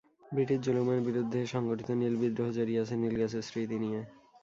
[0.31, 4.01] British জুলুমের বিরুদ্ধে সংগঠিত নীল বিদ্রোহ জড়িয়ে আছে নীলগাছের স্মৃতি নিয়ে।